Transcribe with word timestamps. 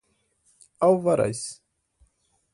alvarás 0.87 1.45